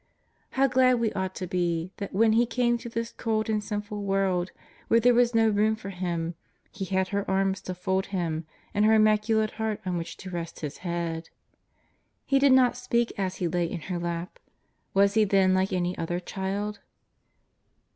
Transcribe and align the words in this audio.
How 0.53 0.65
glad 0.67 0.99
we 0.99 1.13
ought 1.13 1.35
to 1.35 1.45
be 1.45 1.91
that 1.97 2.11
when 2.11 2.33
He 2.33 2.47
came 2.47 2.79
to 2.79 2.89
this 2.89 3.11
cold 3.11 3.49
and 3.51 3.63
sin 3.63 3.83
ful 3.83 4.01
world, 4.01 4.49
where 4.87 4.99
there 4.99 5.13
was 5.13 5.35
no 5.35 5.47
room 5.49 5.75
for 5.75 5.91
Him, 5.91 6.33
He 6.71 6.85
had 6.85 7.09
her 7.09 7.23
arms 7.29 7.61
to 7.61 7.75
fold 7.75 8.07
Him, 8.07 8.47
and 8.73 8.83
her 8.83 8.95
immaculate 8.95 9.51
heart 9.51 9.79
on 9.85 9.99
which 9.99 10.17
to 10.17 10.31
rest 10.31 10.61
His 10.61 10.79
head! 10.79 11.29
He 12.25 12.39
did 12.39 12.51
not 12.51 12.75
speak 12.75 13.13
as 13.15 13.35
He 13.35 13.47
lay 13.47 13.67
in 13.67 13.81
her 13.93 13.99
lap. 13.99 14.39
Was 14.95 15.13
He 15.13 15.23
then 15.23 15.53
like 15.53 15.71
any 15.71 15.95
other 15.99 16.19
child 16.19 16.79